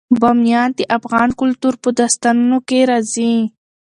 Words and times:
بامیان 0.21 0.69
د 0.77 0.79
افغان 0.97 1.29
کلتور 1.39 1.73
په 1.83 1.89
داستانونو 1.99 2.57
کې 2.67 2.79
راځي. 2.89 3.33